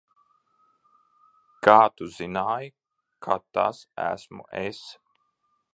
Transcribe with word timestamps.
Kā 1.67 1.75
tu 1.97 2.09
zināji, 2.15 2.73
ka 3.27 3.39
tas 3.59 3.85
esmu 4.09 4.49
es? 4.69 4.83